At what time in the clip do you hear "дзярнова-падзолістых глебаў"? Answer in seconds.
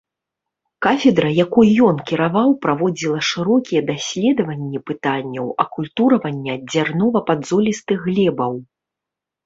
6.71-8.53